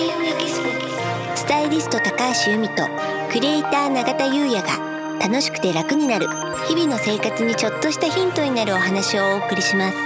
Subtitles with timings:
[0.00, 2.88] スポスタイリスト高橋由美と
[3.30, 6.26] クリエイター永田優也が楽しくて楽になる
[6.66, 9.98] 日々の生活にちょっとしたヒントになるお話をお送りします。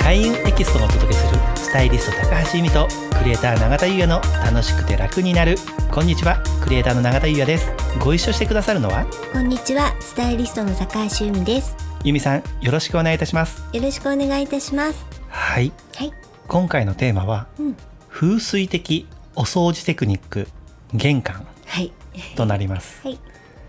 [0.00, 2.88] 開運エキスポがお届けするスタイリスト高橋由美と
[3.18, 5.56] クリエイター永田優也の楽しくて楽になる。
[5.90, 7.70] こんにちはクリエイターの永田優也です。
[8.00, 9.04] ご一緒してくださるのは？
[9.30, 11.76] こんにちはスタイリストの高橋由美です。
[12.02, 13.62] 由美さんよろしくお願いいたします。
[13.74, 15.72] よろしくお願いいたしますはい。
[15.96, 16.12] はい。
[16.46, 17.76] 今回のテーマはうん。
[18.08, 20.46] 風水的お掃除テクニック
[20.92, 21.90] 玄関はい。
[22.36, 23.00] となります。
[23.06, 23.18] はい。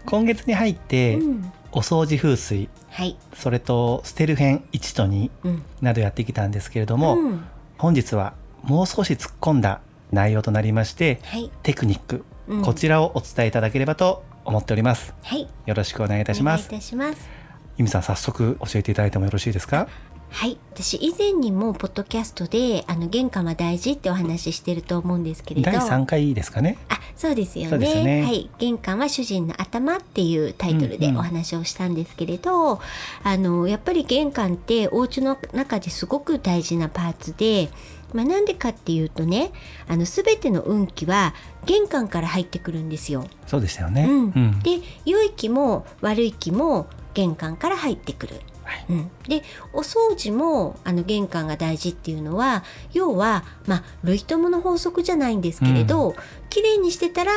[0.06, 1.52] 今月に入ってうん。
[1.72, 3.18] お掃除風水はい。
[3.34, 5.64] それと捨てる編1と2うん。
[5.82, 7.44] などやってきたんですけれども、うん。
[7.78, 11.50] 本日はもう少し突っ込んだ内容となりましてはい。
[11.64, 12.62] テクニック、うん。
[12.62, 15.14] こちらをお伝えいただければと思っております。
[15.24, 15.48] はい。
[15.66, 16.68] よろしくお願いいたします。
[16.68, 17.30] お願いいたします。
[17.78, 19.88] 由美さん早速教えていただいてもよろしいですか？
[20.34, 20.58] はい。
[20.74, 25.72] 私以前にもポッドキャストであの玄関は大事ってお話ししてると思うんですけれど。
[25.72, 26.80] 第3回ですかね。
[26.90, 27.70] あそうですよね。
[27.70, 28.24] そうですよね。
[28.24, 31.20] はい、玄関は主人の頭っていうタイトルでうんうん。
[31.20, 32.82] お話をしたんですけれど、
[33.24, 37.70] あのやっぱり玄関ってお家の中ですごく大事なパーツで、
[38.12, 39.52] まあ、なんでかっていうとね
[39.88, 43.28] あの全ての運気は玄関から入ってくるんですよ。
[43.46, 44.08] そうでしたよね。
[44.10, 44.60] うん。
[44.62, 48.42] で良い気も悪い気も玄関から入ってくる。
[48.64, 48.86] はい。
[48.90, 56.16] うん、でお掃除もあの玄関が大事っていうのは要は、まあ、類友の法則じゃないんですけれど、
[56.50, 57.32] 綺麗にしてたら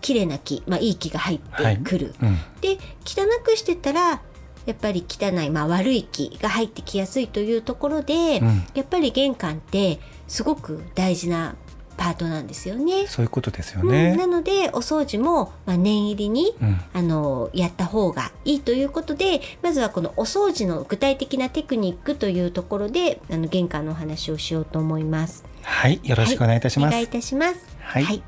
[0.00, 2.14] 綺麗な気、まあ、いい気が入ってくる。
[2.22, 2.36] うん。
[2.60, 4.22] で汚くしてたら
[4.66, 8.66] やっぱり汚い、まあ、悪い気が入ってきやすいというところで、うん。
[8.74, 11.54] やっぱり玄関ってすごく大事な
[11.96, 13.06] パートなんですよね。
[13.06, 16.80] そういうことですようん、ねなのでお掃除も、まあ、念入りにうん。
[16.92, 25.44] あのやった方がいいということでまずはこのお掃除の具体的なテクニックというところであの玄関のお話をしようと思います。
[25.62, 26.00] はい。
[26.04, 26.88] よろしくお願いいたします。
[26.88, 27.76] お願いいたします。
[27.80, 28.22] はい。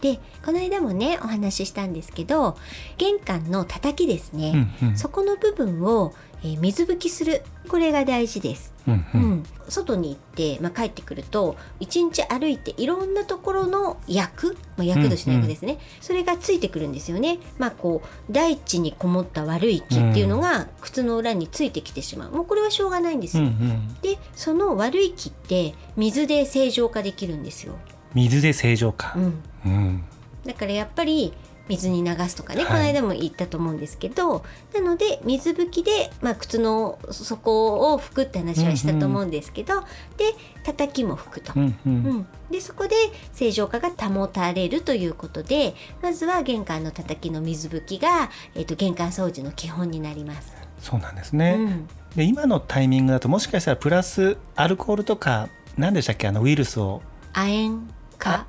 [0.00, 2.56] でこの間もねお話ししたんですけど
[2.98, 4.96] 玄関の叩きですね、うんうん。
[4.96, 7.42] そこの部分を、えー水拭きする。
[7.68, 8.75] これが大事です。
[8.86, 9.30] うんううん。
[9.32, 17.38] ん、外に行って、まあ、帰ってくると一日歩いていろんなところの役、まあ、役年の役ですね、それがついてくるんですよね。
[17.58, 22.30] まあこう大地にこもった悪い気っていうのが靴の裏についてきてしまう。
[22.30, 23.44] もうこれはしょうがないんですよ。
[23.44, 23.94] うんうん。
[24.02, 27.76] でその悪い気って水で正常化できるんですよ。
[28.14, 29.14] 水で正常化。
[29.16, 30.04] うん、うん。
[30.44, 31.32] だからやっぱり
[31.68, 32.68] 水に流すとかね、はい。
[32.68, 34.44] この間も言ったと思うんですけど
[34.74, 39.80] なので水拭きで、まあ、靴の底を拭くって話はしたと思うんですけど、
[40.16, 40.34] で
[40.64, 41.52] 叩きも拭くと。
[41.56, 41.92] うんううん。
[41.92, 42.94] ん、でそこで
[43.32, 50.52] 正常化が保たれるということでまずは玄関の叩きの水拭きが、えっと玄関掃除の基本になります。
[50.80, 56.28] そうなんですね、うん、で今のタイミングだともしかしたらプラスアルコールとか何でしたっけ？
[56.28, 57.02] あのウイルスを。
[57.32, 58.46] 亜鉛か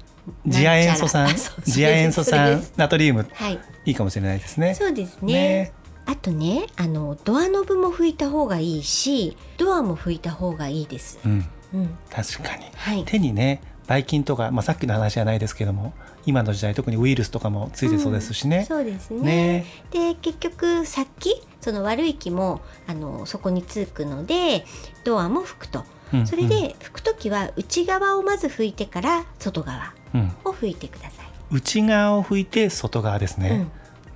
[0.50, 1.28] 次亜塩素酸
[1.64, 3.28] 次亜塩素酸ナトリウム。
[3.34, 3.60] はい。
[3.86, 4.76] いいかもしれないですね。
[4.76, 5.34] そうですね。
[5.34, 5.74] ね。
[6.06, 11.20] あとねあのドアノブも拭いた方がいいしドアも拭いた方がいいです。
[11.26, 12.66] うん、うん、確かに。
[12.76, 13.04] はい。
[13.06, 15.94] 手にねばい菌とか、まあ、さっきの話じゃないですけども
[16.26, 18.66] 今の時代特にウイルスとかもついてそうですしね。
[18.66, 19.22] そうですね。
[19.22, 19.66] ね。
[19.92, 24.66] で結局さっきその悪い気もあのそこにつくので
[25.04, 31.28] ドアも拭くとうんそれで拭く時は内側をまず拭いてから外側うんを拭いてください。
[31.52, 33.68] 内側を拭いて外側ですね。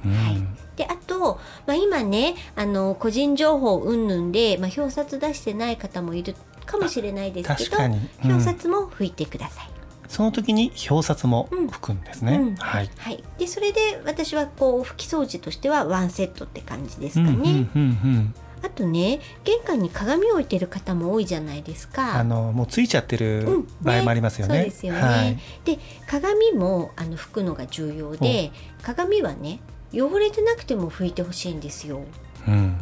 [0.06, 6.34] うんはいであと、まあ、今ねあの個人情報云々で、まあ、表札出してない方もいる
[6.66, 7.78] かもしれないですけど
[8.24, 9.70] 表札も拭いてください。
[10.08, 12.36] その時に表札も拭くんですね。
[12.36, 12.90] うんはい。
[12.98, 17.32] はい、でそれで私はこう拭き掃除としてはワンセットって感じですかね。
[17.32, 17.84] うんうんうんう
[18.20, 22.16] んあとね玄関に鏡を置いてる方も多いじゃないですか。
[22.16, 24.56] あのもうついちゃってうんるね場合もありますよね。
[24.56, 25.00] そうですよね。
[25.00, 25.40] はい。
[25.66, 28.52] で鏡もあの拭くのが重要で
[28.82, 29.60] 鏡はね
[29.94, 32.02] 汚れてなくても拭いてほしいんですよ。
[32.48, 32.78] うん。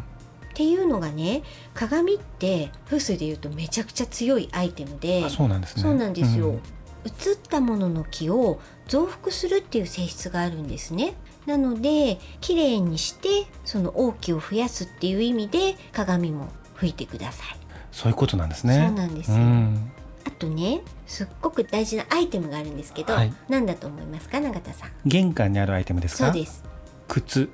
[0.50, 5.84] っていうのがね鏡って風水でいうとめちゃくちゃ強いアイテムであそうなんですね。
[5.84, 6.62] そうなんですよ、うん
[7.06, 11.14] 映ったものの気を増幅するっていう性質があるんですね。
[11.46, 17.58] なので綺麗にしてその王気を増やすっていう意味で鏡も拭いてください。
[17.92, 18.86] そういうことなんですね。
[18.88, 19.38] そうなんですよ。
[19.38, 19.92] ん。
[20.26, 23.34] あとねすっごく大事なアイテムがあるんですけど、はい。
[23.48, 24.92] 何だと思いますか永田さん？
[25.06, 26.26] 玄関にあるアイテムですか？
[26.26, 26.64] そうです。
[27.08, 27.50] 靴、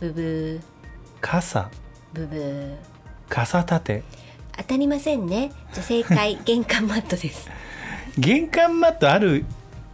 [0.00, 0.60] ブブー。
[1.20, 1.70] 傘、
[2.12, 2.76] ブブー。
[3.28, 4.02] 傘立て、
[4.56, 5.52] 当たりませんね。
[5.72, 6.40] じゃあ正解。
[6.44, 7.48] 玄関マットです
[8.18, 9.44] 玄関マットある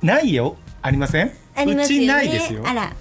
[0.03, 0.57] ないよ。
[0.81, 1.33] ありません？
[1.55, 2.05] ありますよね。
[2.05, 2.63] うちないですよ。
[2.67, 2.93] あら。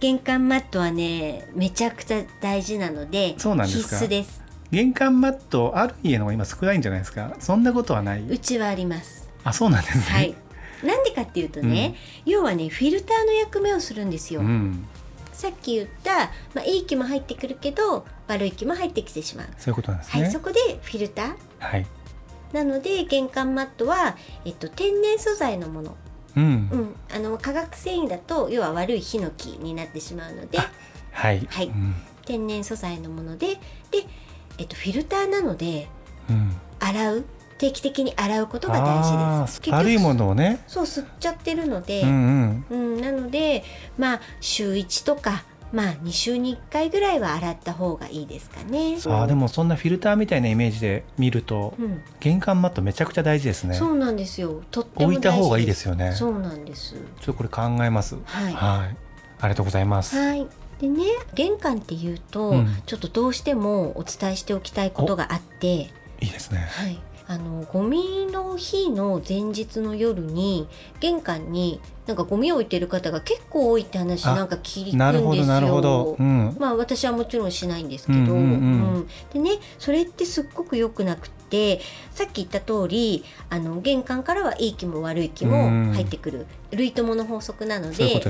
[0.00, 3.96] 玄関マットはねめちゃくちゃ大事なのでそうなんですか。
[3.96, 4.42] 必須です。
[4.70, 7.36] 玄関マットある家の方が今少ないんじゃないですか？
[7.38, 8.22] そんなことはない？
[8.28, 9.28] うちはあります。
[9.44, 10.04] あそうなんですね。
[10.04, 10.34] はい。
[10.82, 11.94] なんでかっていうとね、
[12.24, 14.84] 要はねフィルターの役目をするんですよ、うん。
[15.32, 21.34] さっき言った、まあ、いい気も入ってくるけど悪い気も入ってきてしまう、そういうことなんですはい、ねそこでフィルター。
[21.60, 21.86] はい
[22.52, 25.96] なので玄関マットは、えっと、天然素材のもの、
[26.36, 30.70] うん、うん、あの化学繊維だと要は悪いヒノキになってしまうのであ
[31.12, 31.46] はい。
[31.48, 31.66] はい。
[31.66, 31.94] うん。
[32.24, 33.60] 天然素材のものでで、
[34.58, 35.88] えっと、フィルターなので
[36.28, 36.56] うん。
[36.80, 37.24] 洗う。
[37.58, 39.60] 定期的に洗うことが大事あです。
[39.60, 40.64] ー悪いものをね。
[40.66, 42.94] そう吸っちゃってるので、うんうん。
[42.94, 43.62] うん、なので
[43.96, 48.96] まあ週1とかまあ2週に1回ぐらいは洗った方がいいですかね。
[49.06, 54.62] あーでもそんなフィルターみたいなイメージで見るとうん、玄関マットめちゃくちゃ大事ですねそうなんですよ。
[54.70, 56.94] とっても大事置いた方がいいですよねちょそうなんです。
[56.94, 58.52] っとこれ考えますはい。
[58.52, 58.96] はい
[59.40, 60.46] ありがとうございますはい。
[60.80, 61.04] でね、
[61.34, 65.68] 玄関っていうと、うんちょっとどうしてもお伝えしておきたいことがあって、
[66.20, 66.98] いいですねはい。
[67.32, 70.68] あのゴミの日の前日の夜に
[71.00, 76.16] 玄関になんかゴミを置いてる方が結構多いって話あなんか聞くんですよ。
[76.18, 76.56] うん。
[76.58, 81.80] まあ私はもちろんしないんですけど、うんうんうんでねそれってすっごく良くなくって
[82.10, 88.20] さっき言った通りあの玄関からはいい気も悪い気も入ってくる、類友の法則なので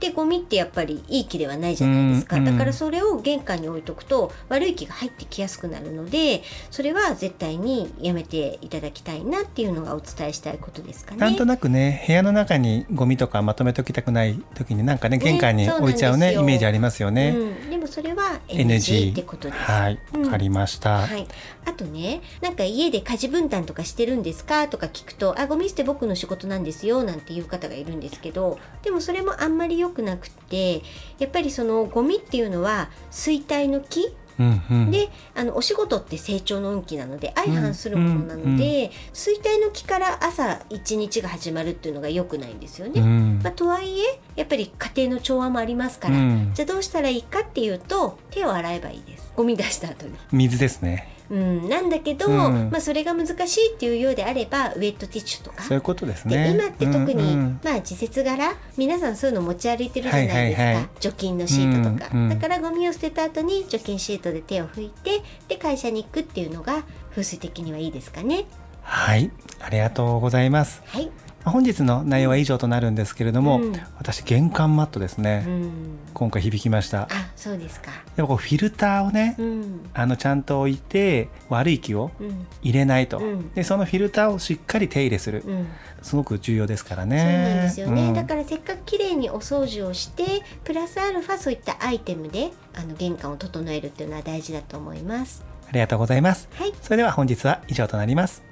[0.00, 11.20] でゴミってやっぱりいい気ではないじゃないですか、うんうんだからそれを玄関に置いとくと悪い気が入ってきやすくなるのでそれは絶対にやめていただきたいなっていうのがお伝えしたいことですかね。
[11.20, 19.60] なんとなくね部屋の中にゴミとかまとめておきたくない時になんかね玄関に置いちゃうねですよイメージありますよね、うん、でもそれは NG ってことです。
[19.60, 19.98] はい。
[20.14, 20.22] うん。
[20.24, 21.26] わかりました、はい、
[21.64, 30.82] あとねなんか家で家事分担とかしてるんですかとか聞くと「あゴミ捨て僕の仕事なんですよ」なんていう方がいるんですけどでもそれもあんまり良くなくって
[31.18, 34.90] やっぱりそのゴミっていうのは衰退の木うんうん。
[34.90, 38.58] であのお仕事って成長の運気なので相反するものなので、うんうん。
[38.58, 43.00] 衰退の木から朝一日が始まるっていうのが良くないんですよね。
[43.00, 43.40] うん。
[43.42, 46.50] まあ、とはいえやっぱり家庭の調和もありますから、うん。
[46.54, 49.32] じゃあどうしたらいいかっていうと手を洗えばいいです。
[49.36, 50.14] ゴミ出した後に。
[50.32, 51.08] 水ですね。
[51.30, 52.70] うん、なんだけど、うん。
[52.70, 55.62] まあ、それが難しいっていうようであればウェットティッシュとか。
[55.62, 57.38] そういうことですでね今って特に、うん。
[57.38, 60.88] うんまあ季節柄皆さんそういうの持ち歩いてるじゃないですか、はいはいはい。
[61.00, 62.28] 除菌のシートとか、うんうん。
[62.28, 68.44] だからゴミを捨てた後に除菌シートで手を拭いてで会社に行くっていうのが風水的にはいいですかね。
[68.82, 69.30] はい。
[69.60, 70.82] ありがとうございます。
[70.84, 71.10] はい、
[71.44, 73.72] 本日の内容は以上となるんですけれども、うん。
[73.96, 75.70] 私玄関マットですね、うん、
[76.14, 77.02] 今回響きました。
[77.02, 77.90] あそうですか。
[78.16, 79.90] でもこうフィルターをね、うん。
[79.92, 82.46] あのちゃんと置いて悪い気をうん。
[82.62, 83.50] 入れないと、うん。
[83.52, 85.66] でそのフィルターをしっかり手入れする、うん。
[86.02, 88.14] すごく重要ですからそうなんねですよね、うん。
[88.14, 95.44] だからせっかく綺麗にお掃除をしてプラスアルファそういったアイテムであの玄関を整えるっていうのは大事だと思います。
[95.68, 96.48] ありがとうございます。
[96.54, 96.72] はい。
[96.80, 98.42] それでは本日は以上となります。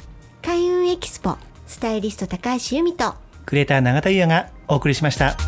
[0.43, 1.37] 開運エキスポ
[1.73, 3.15] スタイリスト高橋由美と
[3.47, 5.39] クリエイター永田優也がお送りしました。